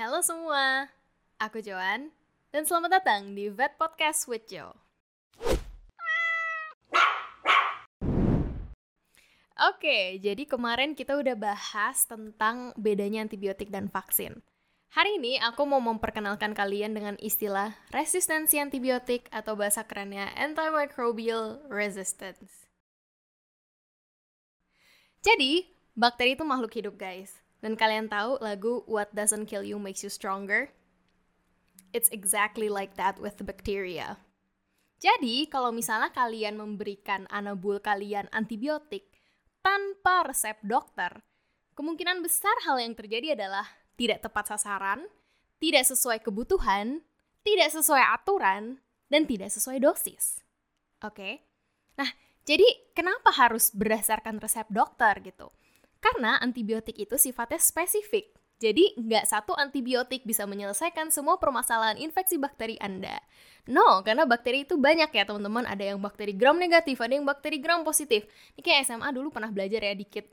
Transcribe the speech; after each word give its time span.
Halo 0.00 0.24
semua, 0.24 0.88
aku 1.36 1.60
Joan, 1.60 2.08
dan 2.56 2.64
selamat 2.64 3.04
datang 3.04 3.36
di 3.36 3.52
Vet 3.52 3.76
Podcast 3.76 4.24
with 4.32 4.48
Jo. 4.48 4.72
Oke, 9.60 10.16
jadi 10.24 10.48
kemarin 10.48 10.96
kita 10.96 11.20
udah 11.20 11.36
bahas 11.36 12.08
tentang 12.08 12.72
bedanya 12.80 13.28
antibiotik 13.28 13.68
dan 13.68 13.92
vaksin. 13.92 14.40
Hari 14.96 15.20
ini 15.20 15.36
aku 15.36 15.68
mau 15.68 15.84
memperkenalkan 15.84 16.56
kalian 16.56 16.96
dengan 16.96 17.20
istilah 17.20 17.76
resistensi 17.92 18.56
antibiotik 18.56 19.28
atau 19.28 19.52
bahasa 19.52 19.84
kerennya 19.84 20.32
antimicrobial 20.32 21.60
resistance. 21.68 22.72
Jadi, 25.20 25.68
bakteri 25.92 26.40
itu 26.40 26.44
makhluk 26.48 26.72
hidup 26.72 26.96
guys. 26.96 27.36
Dan 27.60 27.76
kalian 27.76 28.08
tahu 28.08 28.40
lagu 28.40 28.84
What 28.88 29.12
Doesn't 29.12 29.48
Kill 29.48 29.64
You 29.64 29.76
Makes 29.76 30.04
You 30.04 30.10
Stronger? 30.12 30.72
It's 31.92 32.08
exactly 32.08 32.72
like 32.72 32.96
that 32.96 33.20
with 33.20 33.36
the 33.36 33.44
bacteria. 33.44 34.16
Jadi, 35.00 35.48
kalau 35.48 35.72
misalnya 35.72 36.12
kalian 36.12 36.60
memberikan 36.60 37.24
anabul 37.32 37.80
kalian 37.80 38.28
antibiotik 38.32 39.08
tanpa 39.64 40.28
resep 40.28 40.60
dokter, 40.60 41.24
kemungkinan 41.72 42.20
besar 42.20 42.52
hal 42.68 42.76
yang 42.80 42.92
terjadi 42.92 43.32
adalah 43.32 43.64
tidak 43.96 44.20
tepat 44.24 44.56
sasaran, 44.56 45.08
tidak 45.56 45.88
sesuai 45.88 46.20
kebutuhan, 46.20 47.00
tidak 47.44 47.68
sesuai 47.72 48.04
aturan, 48.12 48.80
dan 49.08 49.24
tidak 49.24 49.48
sesuai 49.52 49.80
dosis. 49.80 50.44
Oke? 51.00 51.16
Okay? 51.16 51.34
Nah, 51.96 52.08
jadi 52.44 52.64
kenapa 52.92 53.32
harus 53.32 53.72
berdasarkan 53.72 54.40
resep 54.40 54.68
dokter 54.68 55.16
gitu? 55.20 55.52
Karena 56.00 56.40
antibiotik 56.40 56.96
itu 56.96 57.16
sifatnya 57.20 57.60
spesifik. 57.60 58.32
Jadi, 58.60 58.92
nggak 58.92 59.24
satu 59.24 59.56
antibiotik 59.56 60.24
bisa 60.28 60.44
menyelesaikan 60.44 61.08
semua 61.08 61.40
permasalahan 61.40 61.96
infeksi 61.96 62.36
bakteri 62.36 62.76
Anda. 62.76 63.16
No, 63.64 64.04
karena 64.04 64.28
bakteri 64.28 64.68
itu 64.68 64.76
banyak 64.76 65.08
ya 65.12 65.24
teman-teman. 65.24 65.64
Ada 65.64 65.96
yang 65.96 65.98
bakteri 66.00 66.36
gram 66.36 66.60
negatif, 66.60 67.00
ada 67.00 67.16
yang 67.16 67.24
bakteri 67.24 67.56
gram 67.56 67.84
positif. 67.84 68.28
Ini 68.56 68.60
kayak 68.60 68.80
SMA 68.84 69.08
dulu 69.16 69.32
pernah 69.32 69.48
belajar 69.48 69.80
ya 69.80 69.96
dikit. 69.96 70.28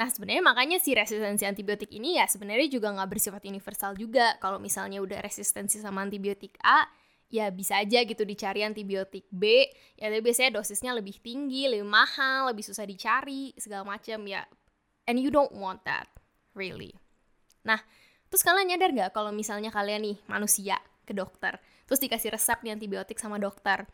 Nah, 0.00 0.08
sebenarnya 0.08 0.40
makanya 0.40 0.80
si 0.80 0.96
resistensi 0.96 1.44
antibiotik 1.44 1.92
ini 1.92 2.16
ya 2.16 2.24
sebenarnya 2.24 2.72
juga 2.72 2.88
nggak 2.88 3.08
bersifat 3.12 3.44
universal 3.44 3.92
juga. 4.00 4.40
Kalau 4.40 4.56
misalnya 4.56 5.04
udah 5.04 5.20
resistensi 5.20 5.76
sama 5.76 6.00
antibiotik 6.00 6.56
A, 6.64 6.88
ya 7.30 7.48
bisa 7.54 7.78
aja 7.78 8.02
gitu 8.02 8.26
dicari 8.26 8.66
antibiotik 8.66 9.24
B 9.30 9.70
ya 9.94 10.10
tapi 10.10 10.20
biasanya 10.20 10.58
dosisnya 10.58 10.90
lebih 10.92 11.22
tinggi 11.22 11.70
lebih 11.70 11.86
mahal 11.86 12.50
lebih 12.50 12.66
susah 12.66 12.82
dicari 12.84 13.54
segala 13.56 13.86
macam 13.86 14.20
ya. 14.26 14.44
And 15.06 15.16
you 15.16 15.30
don't 15.30 15.54
want 15.54 15.86
that 15.86 16.10
really. 16.58 16.98
Nah 17.62 17.78
terus 18.28 18.42
kalian 18.42 18.74
nyadar 18.74 18.90
nggak 18.90 19.10
kalau 19.14 19.30
misalnya 19.30 19.70
kalian 19.70 20.02
nih 20.02 20.18
manusia 20.26 20.76
ke 21.06 21.14
dokter 21.14 21.56
terus 21.86 22.02
dikasih 22.02 22.34
resep 22.34 22.58
nih 22.66 22.74
antibiotik 22.74 23.18
sama 23.18 23.38
dokter 23.38 23.86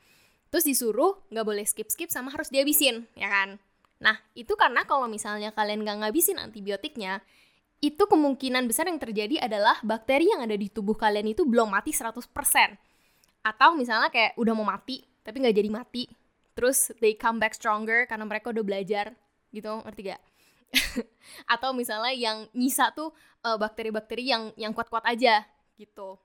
terus 0.49 0.65
disuruh 0.65 1.21
nggak 1.29 1.47
boleh 1.47 1.65
skip 1.69 1.93
skip 1.93 2.09
sama 2.09 2.33
harus 2.33 2.49
dihabisin 2.49 3.05
ya 3.13 3.29
kan? 3.29 3.61
Nah 4.01 4.17
itu 4.33 4.57
karena 4.57 4.89
kalau 4.89 5.09
misalnya 5.13 5.53
kalian 5.53 5.85
nggak 5.85 6.09
ngabisin 6.09 6.41
antibiotiknya 6.41 7.21
itu 7.85 8.09
kemungkinan 8.09 8.65
besar 8.65 8.89
yang 8.89 8.97
terjadi 8.97 9.45
adalah 9.45 9.77
bakteri 9.85 10.33
yang 10.33 10.41
ada 10.41 10.57
di 10.57 10.73
tubuh 10.73 10.97
kalian 10.97 11.37
itu 11.37 11.45
belum 11.45 11.77
mati 11.77 11.93
100% 11.93 12.25
atau 13.47 13.79
misalnya 13.79 14.11
kayak 14.11 14.35
udah 14.35 14.53
mau 14.59 14.67
mati 14.67 15.07
tapi 15.23 15.39
nggak 15.39 15.57
jadi 15.63 15.71
mati. 15.71 16.05
Terus 16.59 16.91
they 16.99 17.15
come 17.15 17.39
back 17.39 17.55
stronger 17.55 18.11
karena 18.11 18.27
mereka 18.27 18.51
udah 18.51 18.65
belajar 18.67 19.15
gitu. 19.55 19.71
Ngerti 19.87 20.03
gak 20.11 20.23
atau 21.55 21.71
misalnya 21.71 22.11
yang 22.11 22.51
nyisa 22.51 22.91
tuh 22.91 23.15
eh, 23.47 23.55
bakteri-bakteri 23.55 24.25
yang 24.27 24.51
yang 24.59 24.75
kuat-kuat 24.75 25.07
aja 25.07 25.47
gitu. 25.79 26.19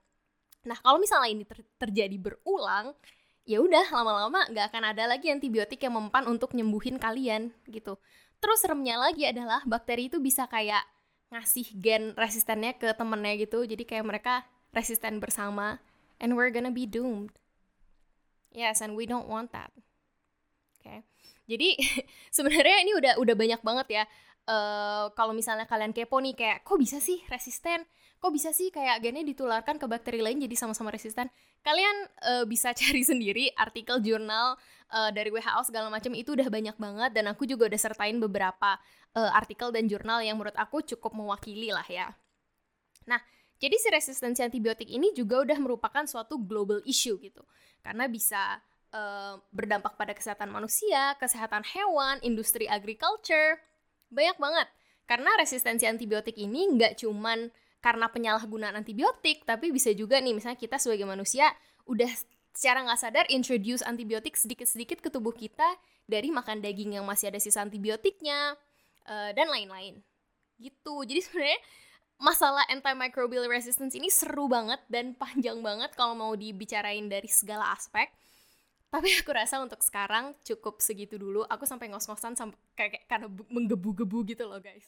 Nah 0.66 0.78
kalau 0.82 0.98
misalnya 0.98 1.30
ini 1.30 1.44
ter 1.46 1.62
terjadi 1.78 2.16
berulang 2.18 2.94
ya 3.42 3.58
udah 3.58 3.90
lama-lama 3.90 4.46
nggak 4.54 4.70
akan 4.70 4.94
ada 4.94 5.10
lagi 5.10 5.26
antibiotik 5.30 5.82
yang 5.82 5.98
mempan 5.98 6.26
untuk 6.30 6.54
nyembuhin 6.54 6.98
kalian 6.98 7.54
gitu. 7.70 7.98
Terus 8.42 8.58
seremnya 8.62 8.98
lagi 8.98 9.26
adalah 9.26 9.62
bakteri 9.62 10.10
itu 10.10 10.18
bisa 10.18 10.50
kayak 10.50 10.82
ngasih 11.30 11.66
gen 11.78 12.12
resistennya 12.18 12.74
ke 12.74 12.90
temennya 12.94 13.38
gitu. 13.38 13.62
Jadi 13.62 13.86
kayak 13.86 14.06
mereka 14.06 14.34
resisten 14.74 15.22
bersama 15.22 15.78
and 16.22 16.38
we're 16.38 16.54
gonna 16.54 16.70
be 16.70 16.86
doomed. 16.86 17.34
Yes, 18.54 18.78
and 18.78 18.94
we 18.94 19.04
don't 19.04 19.26
want 19.26 19.50
that. 19.50 19.74
Oke. 20.78 20.86
Okay. 20.86 20.98
Jadi 21.50 21.74
sebenarnya 22.36 22.76
ini 22.86 22.92
udah 22.94 23.12
udah 23.18 23.34
banyak 23.34 23.60
banget 23.66 23.88
ya. 23.90 24.04
Uh, 24.42 25.10
kalau 25.14 25.30
misalnya 25.34 25.66
kalian 25.70 25.94
kepo 25.94 26.18
nih 26.18 26.34
kayak 26.34 26.58
kok 26.62 26.78
bisa 26.78 27.02
sih 27.02 27.18
resisten? 27.26 27.82
Kok 28.22 28.30
bisa 28.30 28.54
sih 28.54 28.70
kayak 28.70 29.02
gennya 29.02 29.26
ditularkan 29.26 29.82
ke 29.82 29.86
bakteri 29.90 30.22
lain 30.22 30.38
jadi 30.38 30.54
sama-sama 30.54 30.94
resisten? 30.94 31.26
Kalian 31.66 31.96
uh, 32.22 32.44
bisa 32.46 32.70
cari 32.78 33.02
sendiri 33.02 33.50
artikel 33.58 33.98
jurnal 33.98 34.54
uh, 34.94 35.10
dari 35.10 35.34
WHO 35.34 35.62
segala 35.66 35.90
macam 35.90 36.14
itu 36.14 36.38
udah 36.38 36.46
banyak 36.46 36.76
banget 36.78 37.10
dan 37.18 37.30
aku 37.30 37.50
juga 37.50 37.66
udah 37.66 37.80
sertain 37.80 38.18
beberapa 38.22 38.78
uh, 39.18 39.30
artikel 39.34 39.74
dan 39.74 39.90
jurnal 39.90 40.22
yang 40.22 40.38
menurut 40.38 40.54
aku 40.54 40.82
cukup 40.86 41.14
mewakili 41.14 41.74
lah 41.74 41.86
ya. 41.86 42.14
Nah, 43.06 43.18
jadi 43.62 43.78
si 43.78 43.88
resistensi 43.94 44.42
antibiotik 44.42 44.90
ini 44.90 45.14
juga 45.14 45.46
udah 45.46 45.54
merupakan 45.62 46.02
suatu 46.02 46.34
global 46.34 46.82
issue 46.82 47.14
gitu. 47.22 47.46
Karena 47.78 48.10
bisa 48.10 48.58
uh, 48.90 49.38
berdampak 49.54 49.94
pada 49.94 50.10
kesehatan 50.18 50.50
manusia, 50.50 51.14
kesehatan 51.22 51.62
hewan, 51.62 52.18
industri 52.26 52.66
agriculture, 52.66 53.62
banyak 54.10 54.34
banget. 54.42 54.66
Karena 55.06 55.30
resistensi 55.38 55.86
antibiotik 55.86 56.34
ini 56.42 56.74
nggak 56.74 57.06
cuman 57.06 57.54
karena 57.78 58.10
penyalahgunaan 58.10 58.82
antibiotik, 58.82 59.46
tapi 59.46 59.70
bisa 59.70 59.94
juga 59.94 60.18
nih 60.18 60.34
misalnya 60.34 60.58
kita 60.58 60.82
sebagai 60.82 61.06
manusia 61.06 61.46
udah 61.86 62.10
secara 62.50 62.82
nggak 62.82 62.98
sadar 62.98 63.26
introduce 63.30 63.86
antibiotik 63.86 64.34
sedikit-sedikit 64.34 64.98
ke 64.98 65.08
tubuh 65.10 65.34
kita 65.34 65.66
dari 66.10 66.34
makan 66.34 66.58
daging 66.58 66.98
yang 66.98 67.06
masih 67.06 67.30
ada 67.30 67.38
sisa 67.38 67.62
antibiotiknya 67.62 68.58
uh, 69.06 69.30
dan 69.30 69.46
lain-lain 69.46 70.02
gitu. 70.58 71.02
Jadi 71.06 71.20
sebenarnya 71.22 71.60
masalah 72.22 72.62
antimicrobial 72.70 73.50
resistance 73.50 73.98
ini 73.98 74.06
seru 74.06 74.46
banget 74.46 74.78
dan 74.86 75.18
panjang 75.18 75.58
banget 75.58 75.90
kalau 75.98 76.14
mau 76.14 76.32
dibicarain 76.38 77.10
dari 77.10 77.26
segala 77.26 77.74
aspek. 77.74 78.08
Tapi 78.92 79.08
aku 79.18 79.34
rasa 79.34 79.58
untuk 79.58 79.82
sekarang 79.82 80.36
cukup 80.46 80.78
segitu 80.78 81.18
dulu. 81.18 81.42
Aku 81.50 81.66
sampai 81.66 81.90
ngos-ngosan 81.90 82.38
sampai 82.38 82.56
kayak 82.78 83.10
karena 83.10 83.26
menggebu-gebu 83.26 84.22
gitu 84.30 84.46
loh 84.46 84.62
guys. 84.62 84.86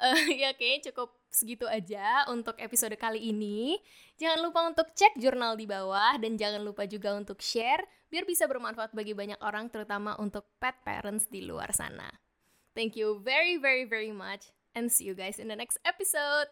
Uh, 0.00 0.32
ya 0.40 0.56
kayaknya 0.56 0.90
cukup 0.90 1.12
segitu 1.28 1.68
aja 1.68 2.26
untuk 2.32 2.56
episode 2.58 2.96
kali 2.96 3.30
ini. 3.30 3.78
Jangan 4.16 4.40
lupa 4.40 4.60
untuk 4.66 4.88
cek 4.96 5.20
jurnal 5.20 5.54
di 5.54 5.68
bawah 5.68 6.16
dan 6.16 6.34
jangan 6.40 6.64
lupa 6.64 6.88
juga 6.88 7.14
untuk 7.14 7.38
share 7.44 7.84
biar 8.10 8.26
bisa 8.26 8.48
bermanfaat 8.50 8.90
bagi 8.90 9.14
banyak 9.14 9.38
orang 9.38 9.70
terutama 9.70 10.18
untuk 10.18 10.48
pet 10.58 10.74
parents 10.82 11.28
di 11.30 11.44
luar 11.46 11.70
sana. 11.76 12.10
Thank 12.72 12.96
you 12.96 13.20
very 13.20 13.60
very 13.60 13.84
very 13.84 14.10
much 14.10 14.50
and 14.74 14.90
see 14.90 15.04
you 15.04 15.14
guys 15.14 15.38
in 15.38 15.48
the 15.48 15.56
next 15.56 15.78
episode. 15.84 16.46